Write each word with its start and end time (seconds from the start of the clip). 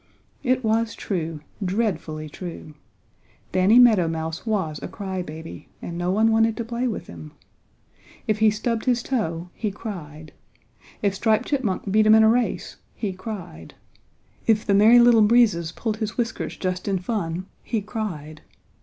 It 0.41 0.63
was 0.63 0.95
true, 0.95 1.41
dreadfully 1.63 2.27
true! 2.27 2.73
Danny 3.51 3.77
Meadow 3.77 4.07
Mouse 4.07 4.47
was 4.47 4.79
a 4.81 4.87
cry 4.87 5.21
baby 5.21 5.67
and 5.79 5.95
no 5.95 6.09
one 6.09 6.31
wanted 6.31 6.57
to 6.57 6.65
play 6.65 6.87
with 6.87 7.05
him. 7.05 7.33
If 8.25 8.39
he 8.39 8.49
stubbed 8.49 8.85
his 8.85 9.03
toe 9.03 9.51
he 9.53 9.69
cried. 9.69 10.33
If 11.03 11.13
Striped 11.13 11.45
Chipmunk 11.49 11.91
beat 11.91 12.07
him 12.07 12.15
in 12.15 12.23
a 12.23 12.29
race 12.29 12.77
he 12.95 13.13
cried. 13.13 13.75
If 14.47 14.65
the 14.65 14.73
Merry 14.73 14.97
Little 14.97 15.21
Breezes 15.21 15.71
pulled 15.71 15.97
his 15.97 16.17
whiskers 16.17 16.57
just 16.57 16.87
in 16.87 16.97
fun 16.97 17.45
he 17.61 17.79
cried. 17.79 18.41